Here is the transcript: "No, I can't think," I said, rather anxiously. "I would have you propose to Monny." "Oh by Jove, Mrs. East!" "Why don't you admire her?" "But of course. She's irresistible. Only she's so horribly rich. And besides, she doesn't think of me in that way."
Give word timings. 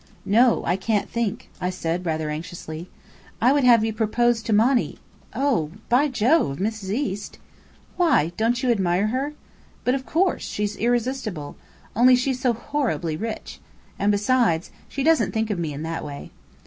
"No, 0.25 0.65
I 0.65 0.77
can't 0.77 1.07
think," 1.07 1.51
I 1.61 1.69
said, 1.69 2.07
rather 2.07 2.31
anxiously. 2.31 2.89
"I 3.39 3.51
would 3.51 3.63
have 3.63 3.85
you 3.85 3.93
propose 3.93 4.41
to 4.41 4.51
Monny." 4.51 4.97
"Oh 5.35 5.69
by 5.89 6.07
Jove, 6.07 6.57
Mrs. 6.57 6.89
East!" 6.89 7.37
"Why 7.97 8.31
don't 8.35 8.63
you 8.63 8.71
admire 8.71 9.09
her?" 9.09 9.33
"But 9.83 9.93
of 9.93 10.07
course. 10.07 10.45
She's 10.47 10.75
irresistible. 10.75 11.55
Only 11.95 12.15
she's 12.15 12.39
so 12.39 12.51
horribly 12.53 13.15
rich. 13.15 13.59
And 13.99 14.11
besides, 14.11 14.71
she 14.89 15.03
doesn't 15.03 15.33
think 15.33 15.51
of 15.51 15.59
me 15.59 15.71
in 15.71 15.83
that 15.83 16.03
way." 16.03 16.31